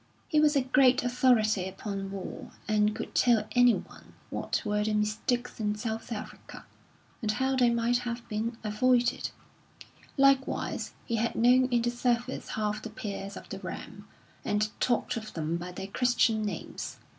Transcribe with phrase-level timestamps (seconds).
[0.27, 5.59] He was a great authority upon war, and could tell anyone what were the mistakes
[5.59, 6.65] in South Africa,
[7.21, 9.29] and how they might have been avoided;
[10.17, 14.07] likewise he had known in the service half the peers of the realm,
[14.43, 16.97] and talked of them by their Christian names.